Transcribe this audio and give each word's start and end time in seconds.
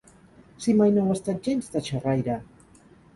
Si 0.63 0.73
mai 0.79 0.93
no 0.95 1.03
ho 1.03 1.11
ha 1.11 1.17
estat 1.19 1.49
gens, 1.49 1.67
de 1.75 1.83
xerraire! 1.89 2.39